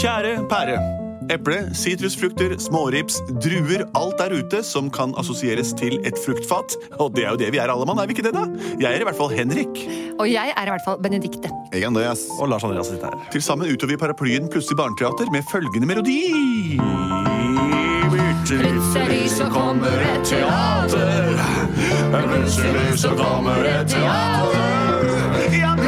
[0.00, 0.78] Kjære pære.
[1.30, 6.72] Eple, sitrusfrukter, smårips, druer, alt der ute som kan assosieres til et fruktfat.
[6.96, 8.46] Og det er jo det vi er alle mann, er vi ikke det, da?
[8.80, 9.82] Jeg er i hvert fall Henrik.
[10.16, 11.52] Og jeg er i hvert fall Benedikte.
[11.74, 12.24] Jeg er Andreas.
[12.40, 13.28] Og Lars Andreas sitter her.
[13.32, 16.20] Til sammen utøver vi paraplyen Plutselig barneteater med følgende melodi.
[18.48, 21.44] Plutselig så kommer et teater.
[22.16, 24.80] Plutselig så kommer et teater.
[25.60, 25.79] Ja,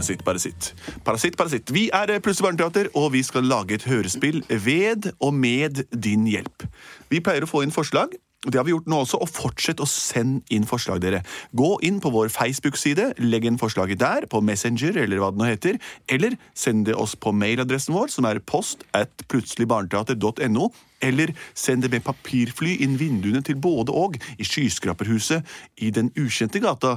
[0.00, 0.74] Bare sitt, bare sitt.
[1.04, 1.74] Parasitt, parasitt.
[1.74, 6.66] Vi er Plutselig barneteater, og vi skal lage et hørespill ved og med din hjelp.
[7.10, 8.16] Vi pleier å få inn forslag.
[8.40, 11.20] Det har vi gjort nå også, og fortsett å sende inn forslag, dere.
[11.52, 15.48] Gå inn på vår Facebook-side, legg inn forslaget der, på Messenger eller hva det nå
[15.48, 15.76] heter,
[16.08, 20.70] eller send det oss på mailadressen vår, som er post at plutseligbarneteater.no,
[21.04, 25.44] eller send det med papirfly inn vinduene til både og i skyskraperhuset
[25.84, 26.96] i den ukjente gata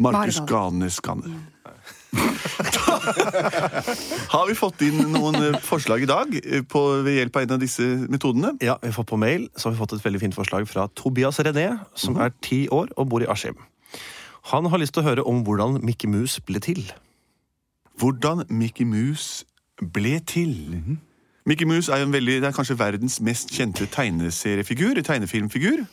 [0.00, 0.40] Markus.
[0.48, 1.00] Ganes
[4.34, 7.54] Har vi fått inn noen eh, forslag i dag eh, på, ved hjelp av en
[7.56, 8.54] av disse metodene?
[8.64, 10.82] Ja, vi har fått på mail så har vi fått et veldig fint forslag fra
[10.96, 13.56] Tobias René, som er ti år og bor i Askim.
[14.52, 16.82] Han har lyst til å høre om hvordan Mickey Mouse ble til.
[18.00, 19.46] Hvordan Mickey Mouse
[19.80, 20.54] ble til.
[21.48, 25.84] Mickey Mouse er jo en veldig, det er kanskje verdens mest kjente tegneseriefigur, tegnefilmfigur.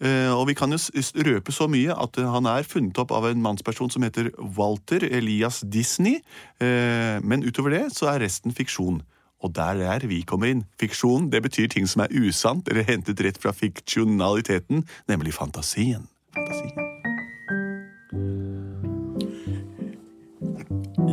[0.00, 0.80] Eh, og vi kan jo
[1.26, 5.04] røpe så mye at eh, han er funnet opp av en mannsperson som heter Walter
[5.04, 6.22] Elias Disney.
[6.60, 9.02] Eh, men utover det så er resten fiksjon.
[9.40, 10.66] Og der er vi kommer inn.
[10.80, 16.08] Fiksjon det betyr ting som er usant eller hentet rett fra fiksjonaliteten, nemlig fantasien.
[16.36, 16.90] fantasien.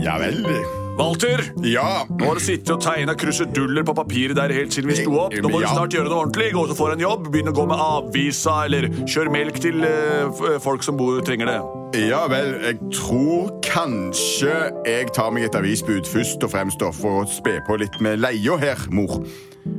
[0.03, 0.86] Ja vel.
[0.97, 1.43] Walter!
[1.61, 2.05] Ja.
[2.09, 5.35] Nå har du sittet og tegna kruseduller på papiret der helt siden vi sto opp.
[5.35, 6.49] Nå må du snart gjøre noe ordentlig.
[6.55, 10.47] Gå og få en jobb, begynne å gå med avvisa, eller kjøre melk til eh,
[10.63, 11.59] folk som bor, trenger det.
[12.07, 14.55] ja vel, jeg tror kanskje
[14.87, 18.23] jeg tar meg et avisbud først og fremst da, for å spe på litt med
[18.23, 19.19] leia her, mor.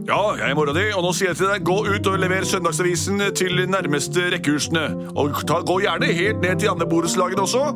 [0.08, 2.46] Ja, jeg er mora di, og nå sier jeg til deg, gå ut og lever
[2.46, 4.86] søndagsavisen til nærmeste rekkehusene.
[5.16, 7.66] Og ta, gå gjerne helt ned til andre borettslagene også.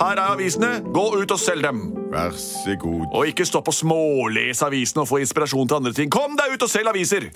[0.00, 0.78] Her er avisene.
[0.94, 1.97] Gå ut og selg dem.
[2.12, 3.06] Vær så god.
[3.12, 6.10] Og ikke stopp å smålese avisen og få inspirasjon til andre ting.
[6.12, 7.28] Kom deg ut og selg aviser!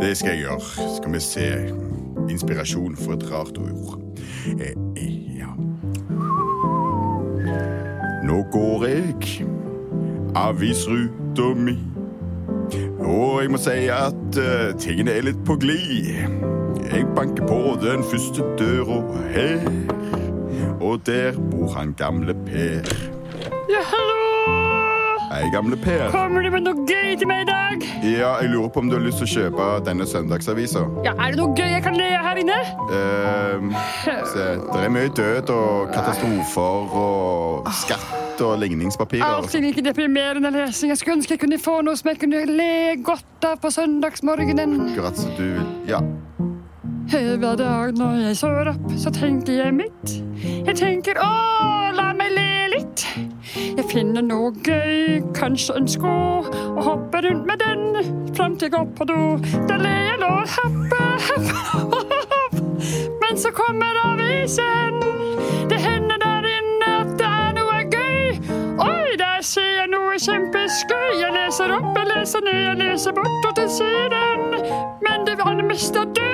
[0.00, 0.90] Det skal jeg gjøre.
[0.96, 1.48] Skal vi se.
[2.30, 3.98] Inspirasjon for et rart ord.
[4.54, 5.50] Eh, eh, ja.
[8.28, 9.48] Nå går jeg
[10.38, 11.78] avisruta mi.
[13.00, 16.12] Og jeg må si at uh, tingene er litt på glid.
[16.90, 19.00] Jeg banker på den første døra
[19.34, 19.66] her.
[20.80, 22.94] Og der bor han gamle Per.
[23.70, 24.09] Ja!
[25.30, 26.08] Hei, gamle Per.
[26.10, 27.84] Kommer du med noe gøy til meg i dag?
[28.02, 30.82] Ja, jeg lurer på om du har lyst til å kjøpe denne søndagsavisa.
[31.06, 32.56] Ja, Er det noe gøy jeg kan le av her inne?
[32.96, 33.84] eh,
[34.32, 39.22] se, det er mye død og katastrofer og skatt og ligningspapirer.
[39.38, 40.90] Alltid like deprimerende lesing.
[40.90, 42.70] Jeg skulle ønske jeg kunne få noe som jeg kunne le
[43.06, 44.74] godt av på søndagsmorgenen.
[44.90, 45.66] Akkurat som du vil.
[45.86, 46.02] Ja.
[47.10, 50.16] Hver dag når jeg står opp, så tenker jeg mitt.
[50.66, 51.30] Jeg tenker å,
[51.94, 53.06] la meg le litt.
[53.76, 56.14] Jeg finner noe gøy, kanskje en sko,
[56.76, 59.20] og hopper rundt med den fram til jeg går på do.
[59.68, 62.54] Da ler jeg og hopper, hopper, hopp.
[63.22, 65.00] Men så kommer avisen.
[65.70, 68.40] Det hender der inne at det er noe gøy.
[68.86, 71.10] Oi, der ser jeg noe kjempeskøy.
[71.20, 74.58] Jeg leser opp, jeg leser ned, jeg leser bortover til siden.
[75.06, 76.29] Men det det meste død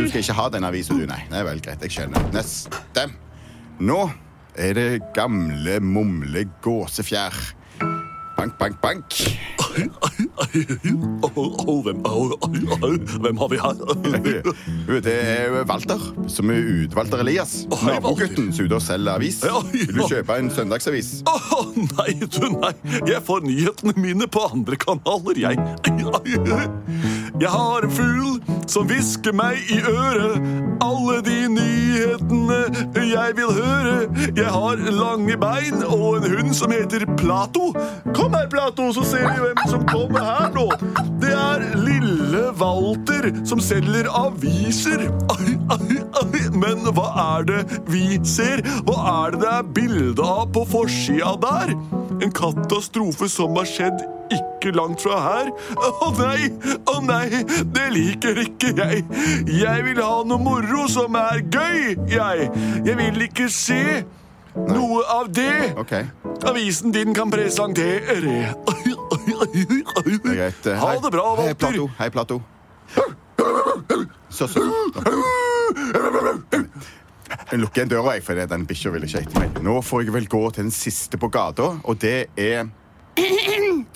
[0.00, 1.06] du skal ikke ha den avisa, du.
[1.08, 1.84] Nei, det er vel greit.
[1.84, 2.28] Jeg skjønner.
[2.34, 3.06] Neste.
[3.80, 4.00] Nå
[4.60, 7.36] er det gamle mumle gåsefjær.
[8.40, 9.16] Bank, bank, bank.
[13.20, 13.74] Hvem, har vi her?
[15.04, 17.52] Det er Walter, som er utvalgter Elias.
[17.84, 19.42] Nabogutten som er ute og selger avis.
[19.74, 21.10] Vil du kjøpe en søndagsavis?
[21.28, 22.72] Å nei, du nei.
[23.12, 25.60] Jeg får nyhetene mine på andre kanaler, jeg.
[27.40, 28.38] Jeg har en fugl
[28.70, 30.38] som hvisker meg i øret.
[30.84, 32.60] Alle de nyhetene
[33.10, 33.96] jeg vil høre.
[34.36, 37.72] Jeg har lange bein og en hund som heter Plato.
[38.14, 40.68] Kom her, Plato, så ser vi hvem som kommer her nå.
[41.20, 45.08] Det er lille Walter som selger aviser.
[45.34, 46.46] Ai, ai, ai.
[46.60, 47.60] Men hva er det
[47.90, 48.62] vi ser?
[48.86, 51.72] Hva er det det er bilde av på forsida der?
[52.20, 55.50] En katastrofe som har skjedd ikke langt fra her.
[55.80, 56.50] Å nei,
[56.90, 57.42] å nei,
[57.74, 59.04] det liker ikke jeg.
[59.48, 62.50] Jeg vil ha noe moro som er gøy, jeg.
[62.86, 63.82] Jeg vil ikke se
[64.56, 65.92] noe av det OK.
[66.48, 68.54] avisen din kan presentere.
[70.24, 71.54] Det Ha det bra, Hei, Walter.
[71.54, 71.90] Plato.
[71.98, 72.42] Hei, Plato.
[74.30, 74.60] Så, så.
[77.50, 79.62] Jeg lukker igjen døra, jeg, for den bikkja vil ikke etter meg.
[79.64, 82.70] Nå får jeg vel gå til den siste på gata, og det er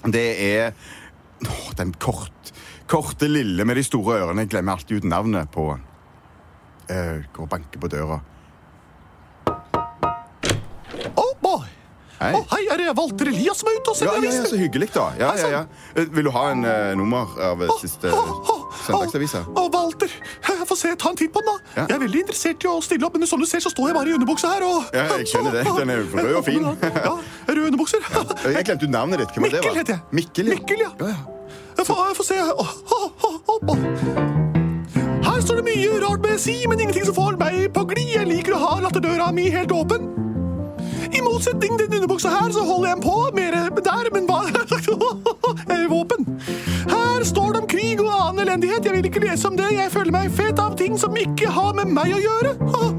[0.04, 0.72] Det er
[1.44, 2.52] Åh, den kort,
[2.88, 4.44] korte lille med de store ørene.
[4.44, 8.20] Jeg glemmer alltid ut navnet på uh, Går og banker på døra.
[11.20, 11.66] Oh, boy.
[12.20, 12.30] Hei.
[12.38, 14.48] Oh, hei, er det Walter Elias som er ute og Ja, selger ja, ja, aviser?
[14.54, 15.08] så hyggelig, da.
[15.20, 15.62] Ja, ja, ja.
[15.98, 18.12] Eh, Vil du ha en uh, nummer av uh, siste
[18.84, 19.42] søndagsavisa?
[19.50, 20.14] Å, Walter,
[20.48, 21.74] jeg får se, ta en titt på den, da.
[21.76, 21.86] Ja.
[21.88, 23.98] Jeg er veldig interessert i å stille opp, men som du ser, så står jeg
[23.98, 24.66] bare i underbuksa her.
[24.68, 24.90] Og...
[24.96, 25.64] Ja, jeg skjønner det.
[25.78, 26.66] Den er rød og fin.
[27.08, 27.14] ja,
[27.50, 28.10] røde underbukser.
[28.48, 29.36] Jeg glemte navnet ditt.
[29.36, 29.62] Hvem var det?
[29.62, 30.02] Mikkel heter jeg.
[30.20, 30.58] Mikkel, ja.
[30.58, 30.90] Mikkel, ja.
[31.00, 31.54] ja, ja.
[31.74, 32.40] Jeg får, jeg får se.
[32.40, 32.66] Å,
[32.96, 33.78] å, å, å, å.
[35.24, 38.14] Her står det mye rart med si, men ingenting som får meg på glid.
[38.18, 40.23] Jeg liker å ha latterdøra mi helt åpen.
[41.14, 44.40] I motsetning til denne buksa her, så holder jeg den på mer der, men hva
[45.76, 46.26] er våpen.
[46.90, 48.84] Her står det om krig og annen elendighet.
[48.86, 49.68] Jeg vil ikke lese om det.
[49.76, 52.54] Jeg føler meg fet av ting som ikke har med meg å gjøre.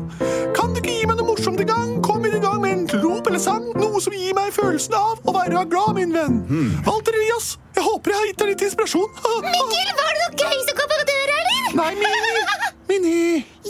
[0.57, 1.97] Kan du ikke gi meg noe morsomt i gang?
[2.05, 3.67] Kom i gang med en rop eller sang.
[3.75, 6.39] Noe som gir meg følelsen av å være glad, min venn.
[6.87, 9.11] Walter Elias, jeg håper jeg har gitt deg litt inspirasjon.
[9.49, 11.77] Mikkel, var det noe gøy som kom på døra, eller?
[11.81, 12.47] Nei, Mini.
[12.89, 13.19] Mini.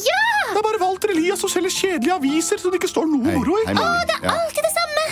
[0.06, 0.21] Ja!
[0.51, 3.57] Det er bare Walter Elias som selger kjedelige aviser så det ikke står noe moro
[3.63, 3.65] i.
[3.71, 5.07] hei, Å, Det er Ja, alltid det samme.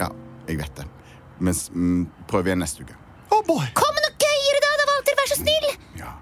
[0.00, 0.08] ja,
[0.48, 0.86] jeg vet det.
[1.40, 2.94] Men mm, prøv igjen neste uke.
[3.32, 3.66] Oh boy.
[3.74, 5.16] Kom med noe gøyere da, da, Walter.
[5.20, 5.68] Vær så snill.
[5.98, 6.12] Ja.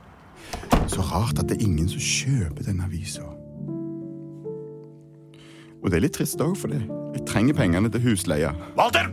[0.88, 3.22] Så rart at det er ingen som kjøper denne avisa.
[5.78, 6.80] Og det er litt trist òg, for det.
[7.14, 8.50] jeg trenger pengene til husleia.
[8.76, 9.10] Walter!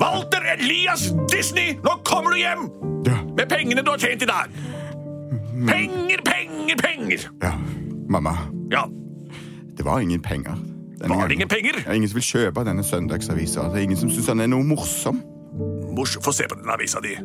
[0.00, 2.64] Walter Elias Disney, nå kommer du hjem!
[3.06, 4.50] Ja, Med pengene du har tjent i dag.
[5.68, 7.28] Penger, penger, penger!
[7.42, 7.52] ja.
[8.12, 8.32] Mamma,
[8.72, 8.86] Ja,
[9.82, 10.54] det var ingen penger.
[11.00, 11.82] denne Var det ingen penger?
[11.82, 13.64] Er ingen som vil kjøpe denne søndagsavisa.
[13.72, 15.18] Det er ingen som syns den er noe morsom.
[15.96, 17.16] Mors, få se på den avisa di.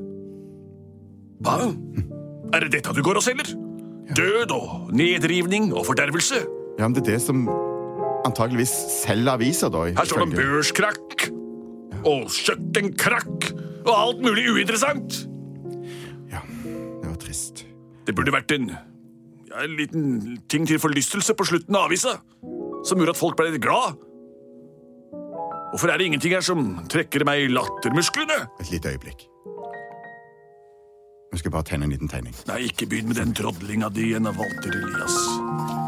[1.46, 1.70] Hva?
[2.58, 3.54] Er det dette du går og selger?
[4.18, 6.42] Død og nedrivning og fordervelse?
[6.80, 7.46] Ja, men det er det som
[8.26, 9.86] antageligvis selger aviser, da.
[9.94, 11.30] Her står det om børskrakk børskrakk
[12.08, 13.52] og kjøkkenkrakk
[13.86, 15.22] og alt mulig uinteressant.
[16.34, 17.68] Ja, det var trist.
[18.08, 18.82] Det burde vært en, ja,
[19.64, 20.04] en liten
[20.52, 22.18] ting til forlystelse på slutten av avisa,
[22.86, 23.98] som gjorde at folk ble litt glad.
[25.72, 28.38] Hvorfor er det ingenting her som trekker meg i lattermusklene?
[28.64, 29.28] Et lite øyeblikk.
[31.28, 32.36] Nå skal jeg bare tegne en liten tegning.
[32.48, 35.18] Nei, ikke begynn med den trodlinga di igjen, Walter Elias.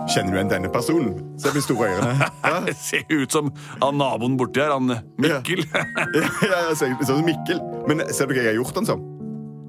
[0.09, 1.13] Kjenner du igjen denne personen?
[1.39, 2.27] Se med store ørene.
[2.49, 4.91] Ja, ser ut som han naboen borti her, han
[5.21, 5.63] Mikkel.
[5.71, 7.61] ja, ja ser ut som Mikkel.
[7.87, 9.05] Men ser du hva jeg har gjort han som?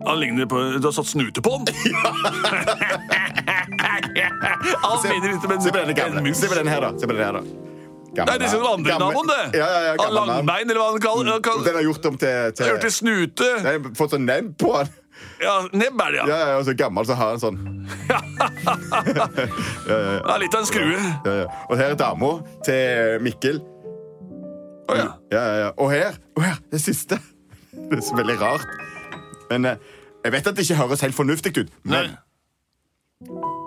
[0.06, 1.68] Han ligner på Du har satt snute på han.
[4.84, 6.38] Han Se, minner litt om en, se på denne en mus.
[6.40, 6.90] Se på denne her, da.
[6.98, 7.44] Se på denne her, da.
[8.10, 9.42] Nei, det er sånn andre naboen, det.
[9.60, 10.28] Ja, ja, ja, Han gammel mann.
[10.34, 11.24] Langbein, eller hva han kaller
[11.68, 13.48] Den har gjort om til, til Jeg til snute.
[13.62, 14.88] Nei, har fått sånn nebb på han.
[15.40, 16.48] Ja, nebb er det, Ja, ja.
[16.50, 17.58] ja, og så gammel så har han sånn.
[19.90, 20.98] ja litt av en skrue.
[20.98, 21.46] Ja, ja.
[21.68, 22.32] Og her er dama
[22.66, 23.60] til Mikkel.
[24.90, 25.06] Å ja.
[25.30, 25.70] Ja, ja, ja.
[25.78, 27.20] Og her, og her, det siste.
[27.70, 28.74] Det er så veldig rart.
[29.52, 29.78] Men eh,
[30.24, 31.72] jeg vet at det ikke høres helt fornuftig ut.
[31.88, 32.08] Nei.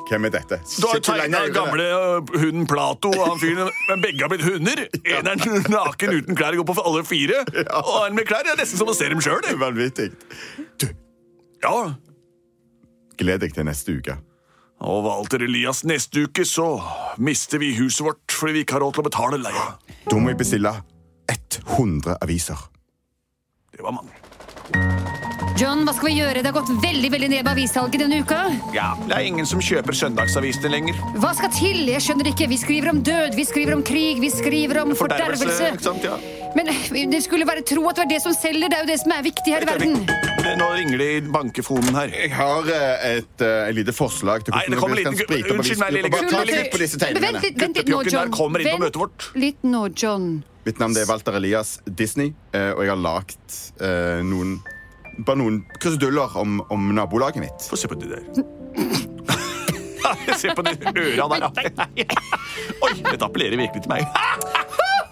[0.10, 0.58] Hvem er dette?
[0.82, 1.54] Du har tegna ørene.
[1.56, 1.86] gamle
[2.42, 4.82] hunden Plato og han fyren, men begge har blitt hunder.
[5.14, 5.46] En er
[5.78, 7.40] naken uten klær går på alle fire.
[7.94, 9.42] Og en med klær er nesten som å se dem sjøl.
[9.62, 10.12] Vanvittig.
[10.82, 10.88] Du,
[11.64, 11.94] Ja.
[13.18, 14.18] gled deg til neste uke.
[14.84, 16.66] Og Walter Elias, neste uke så
[17.24, 19.68] mister vi huset vårt fordi vi ikke har råd til å betale leia.
[20.10, 20.74] Da må jeg bestille
[21.78, 22.60] 100 aviser.
[23.72, 24.12] Det var mange.
[25.60, 26.42] John, hva skal vi gjøre?
[26.42, 28.40] Det har gått veldig veldig ned med avissalget denne uka.
[28.74, 30.98] Ja, Det er ingen som kjøper søndagsavisene lenger.
[31.22, 31.84] Hva skal til?
[31.92, 32.48] Jeg skjønner ikke.
[32.50, 35.46] Vi skriver om død, vi skriver om krig, vi skriver om fordervelse.
[35.46, 35.70] fordervelse.
[35.78, 36.04] ikke sant?
[36.08, 36.18] Ja.
[36.58, 38.70] Men det skulle bare tro at det var det som selger.
[38.70, 39.96] Det er jo det som er viktig her i verden.
[40.60, 42.10] Nå ringer det i bankefonen her.
[42.14, 45.56] Jeg har eh, et, eh, et lite forslag til Nei, det kommer liten- sprite på
[45.58, 47.32] unnskyld meg, lille Bare ta litt på disse tegningene.
[47.32, 48.32] Vent litt, vent litt nå, John.
[48.34, 49.30] kommer inn på møtet vårt.
[49.36, 50.44] litt nå, John.
[50.66, 54.60] Mitt navn er Walter Elias Disney, eh, og jeg har lagd eh, noen
[55.18, 57.70] bare noen kruseduller om, om nabolaget mitt.
[57.70, 58.24] Få se på de der.
[60.42, 62.08] se på de øra der, ja.
[62.84, 64.08] Oi, dette appellerer virkelig til meg.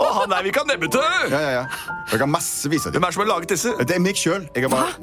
[0.02, 1.04] Å, han er vi kan nebbe til!
[1.30, 1.98] Ja, ja, ja.
[2.12, 3.74] Jeg har massevis av Hvem er som har laget disse?
[3.86, 4.48] Det er meg sjøl.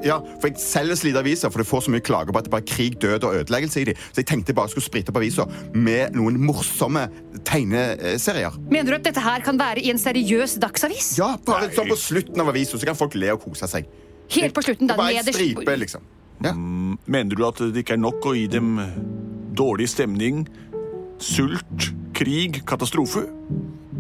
[0.05, 2.53] Ja, for jeg selger slite aviser, for det får så mye klager på at det
[2.53, 4.03] bare er krig, død og ødeleggelse i dem.
[4.11, 7.07] Så jeg tenkte jeg bare skulle sprite opp aviser med noen morsomme
[7.49, 8.59] tegneserier.
[8.69, 11.15] Mener du at dette her kan være i en seriøs dagsavis?
[11.21, 13.87] Ja, bare sånn på slutten av avisa, så kan folk le og kose seg.
[14.37, 14.97] Helt på slutten, da.
[14.99, 16.05] Bare en stripe, liksom.
[16.45, 16.53] Ja.
[16.55, 18.77] Mener du at det ikke er nok å gi dem
[19.59, 20.45] dårlig stemning,
[21.19, 23.25] sult, krig, katastrofe?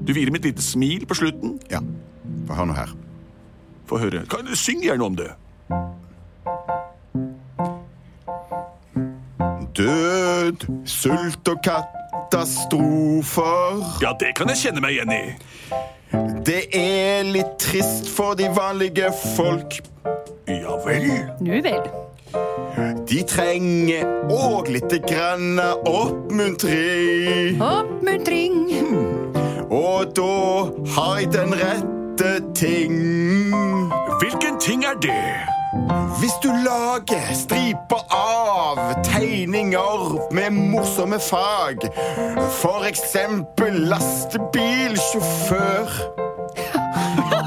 [0.06, 1.58] Du gir dem et lite smil på slutten.
[1.73, 1.80] Ja.
[2.49, 2.90] Få høre nå her.
[3.88, 4.25] Få høre.
[4.30, 5.32] Kan Syng gjerne om det.
[9.78, 13.85] Død, sult og katastrofer.
[14.02, 15.35] Ja, det kan jeg kjenne meg igjen i.
[16.49, 19.80] Det er litt trist for de vanlige folk.
[20.88, 21.30] Vel.
[21.40, 21.83] Nu vel.
[23.09, 27.61] De trenger òg lite grann oppmuntring.
[27.62, 28.54] Oppmuntring.
[29.71, 30.64] Og da
[30.95, 32.97] har jeg den rette ting.
[34.21, 35.49] Hvilken ting er det?
[36.21, 41.76] Hvis du lager striper av tegninger med morsomme fag,
[42.62, 45.88] for eksempel lastebilsjåfør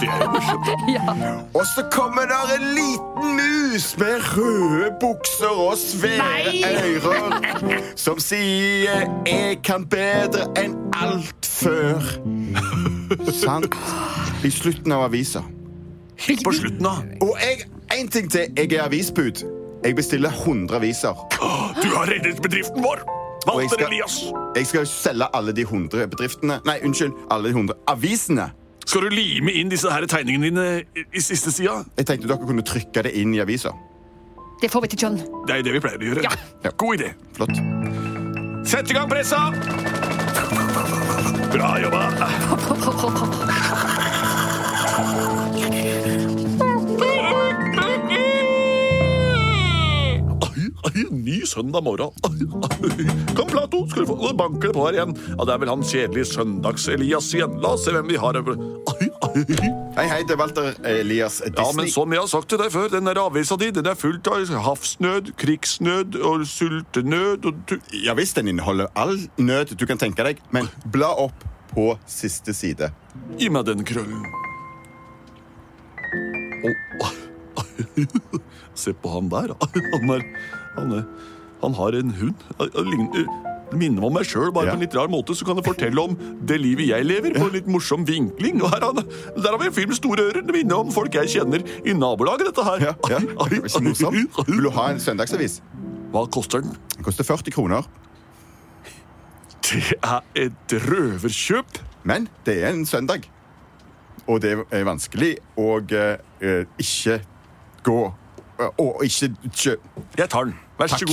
[0.01, 0.67] Det er jo morsomt.
[1.59, 6.25] Og så kommer der en liten mus med røde bukser og svære
[6.85, 12.01] ører som sier 'Jeg kan bedre enn alt før'.
[13.31, 13.75] Sant?
[14.43, 15.41] I slutten av avisa.
[16.45, 16.89] På slutten, da.
[17.21, 17.65] Og jeg,
[17.99, 18.45] en ting til.
[18.57, 19.45] Jeg er avisbud.
[19.83, 21.27] Jeg bestiller 100 aviser.
[21.83, 23.21] Du har reddet bedriften vår.
[23.47, 24.23] Walter Elias.
[24.55, 27.11] Jeg skal selge alle de 100 bedriftene Nei, unnskyld.
[27.31, 28.51] Alle de 100 avisene.
[28.85, 30.83] Skal du lime inn disse her tegningene dine
[31.13, 31.83] i- siste sida?
[31.97, 33.71] Jeg tenkte dere kunne trykke det inn i avisa.
[34.61, 35.15] Det får vi til, John.
[35.47, 36.23] Det er det vi pleier å gjøre.
[36.63, 36.69] Ja.
[36.77, 37.13] God idé.
[37.33, 37.55] Flott.
[38.67, 39.51] Sett i gang pressa!
[41.51, 42.01] Bra jobba.
[51.09, 52.11] Ny søndag morgen.
[53.35, 55.15] Kom, Plato, skal du få Nå banker det på her igjen.
[55.37, 57.57] Ja, Det er vel han kjedelige Søndags-Elias igjen.
[57.63, 58.51] La oss se hvem vi har her.
[59.95, 61.57] Hei, hei, det er Walter Elias Disney.
[61.57, 63.97] Ja, men som jeg har sagt til deg før, den der avisa di den er
[63.99, 67.77] fullt av havsnød, krigsnød og sultenød og du...
[68.03, 72.53] Ja visst, den inneholder all nød du kan tenke deg, men bla opp på siste
[72.55, 72.91] side.
[73.39, 74.25] Gi meg den krøllen.
[76.61, 77.11] Oh.
[78.75, 79.53] Se på han der.
[79.93, 80.25] Han, er,
[80.75, 81.05] han, er,
[81.61, 82.45] han har en hund.
[82.59, 84.71] Ligner- minner meg om meg sjøl, bare Ja.
[84.73, 85.35] på en litt rar måte.
[85.35, 88.61] Så kan jeg fortelle om det livet jeg lever, på en litt morsom vinkling.
[88.61, 90.45] Og her, der har vi en film store ører.
[90.45, 92.83] Det minner om folk jeg kjenner i nabolaget, dette her.
[92.89, 93.19] Ja, ja.
[93.39, 94.47] Ai, ai, Det.
[94.47, 95.61] Vil du ha en søndagsavis?
[96.11, 96.75] Hva koster den?
[96.97, 97.87] Den koster 40 kroner,
[99.61, 101.79] Det er et røverkjøp.
[102.03, 103.29] men det er en søndag.
[104.27, 107.21] Og det er vanskelig å uh, ikke
[107.83, 108.11] gå eh,
[108.81, 109.77] Og ikke kjø...
[110.17, 110.57] Jeg tar den.
[110.81, 111.11] Vær så Takk.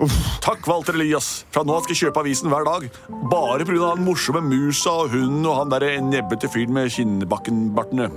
[0.00, 0.12] god.
[0.40, 1.44] Takk, Walter Elias.
[1.52, 2.86] Fra nå av skal jeg kjøpe avisen hver dag.
[3.28, 3.90] Bare pga.
[3.92, 8.08] den morsomme musa og hunden og han der nebbete fyren med kinnbakkenbartene.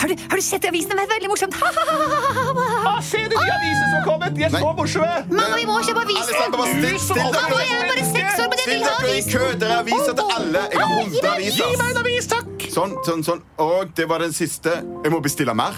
[0.00, 0.96] Har har du sett avisen?
[0.96, 1.54] Det er veldig morsomt.
[1.60, 2.96] Ha, ha, ha.
[2.96, 4.36] Ah, se de nye avisene som har kommet!
[4.36, 5.12] De er så morsomme!
[5.28, 6.34] Mamma, vi må kjøpe avisen!
[6.72, 9.32] still, still Mamma, jeg er bare seks år, men jeg vil ha dere i avisen!
[9.32, 9.52] kø!
[9.60, 10.66] dere er aviser til alle.
[10.72, 11.64] Jeg har 100 aviser.
[11.68, 12.68] Gi meg en avis, takk!
[12.72, 13.46] Sånn, sånn, sånn.
[13.62, 14.80] Og det var den siste.
[15.04, 15.76] Jeg må bestille mer.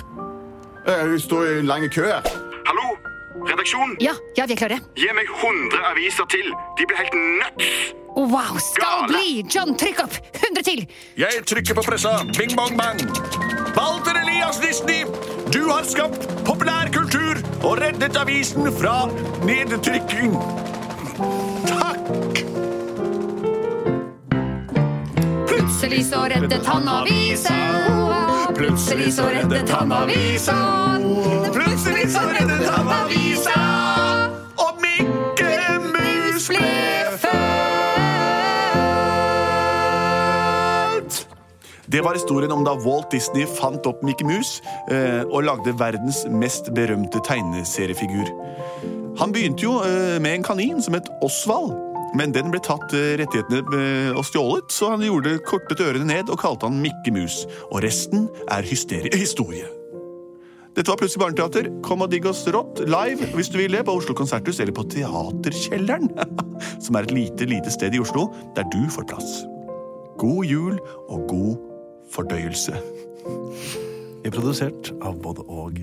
[0.87, 2.26] Jeg står i en lang kø her.
[2.69, 2.87] Hallo?
[3.49, 3.97] Redaksjon?
[4.00, 4.79] Ja, ja, vi er klare.
[5.00, 6.50] Gi meg 100 aviser til.
[6.79, 7.71] De blir helt nuts.
[8.14, 9.09] Wow, skal Gale.
[9.11, 9.31] bli!
[9.50, 10.19] John, trykk opp!
[10.38, 10.85] 100 til!
[11.19, 12.12] Jeg trykker på pressa.
[12.37, 13.00] Bing, bong, bang.
[13.75, 15.03] Walter Elias Disney,
[15.50, 19.09] du har skapt populærkultur og reddet avisen fra
[19.49, 20.37] nedtrykking.
[21.67, 22.45] Takk!
[25.50, 28.24] Plutselig så reddet han avisen.
[28.56, 30.54] Plutselig så reddet han avisa.
[31.52, 33.61] Plutselig så reddet han avisa,
[34.62, 35.50] og Mikke
[35.90, 36.70] Mus ble
[37.25, 37.44] født.
[41.90, 46.26] Det var historien om da Walt Disney fant opp Mikke Mus eh, og lagde verdens
[46.30, 48.28] mest berømte tegneseriefigur.
[49.18, 51.93] Han begynte jo eh, med en kanin som het Osvald.
[52.14, 56.30] Men den ble tatt eh, rettighetene eh, og stjålet, så han gjorde kortet ørene ned
[56.30, 57.42] og kalte han Mikke Mus.
[57.73, 58.66] Og resten er
[59.25, 59.66] historie.
[60.75, 61.68] Dette var Plutselig barneteater.
[61.87, 64.87] Kom og digg oss rått live hvis du vil det, på Oslo Konserthus eller på
[64.90, 66.11] Teaterkjelleren,
[66.85, 68.28] som er et lite, lite sted i Oslo
[68.59, 69.37] der du får plass.
[70.18, 70.78] God jul
[71.11, 71.54] og god
[72.14, 72.78] fordøyelse.
[74.25, 75.80] Vi er produsert av både og.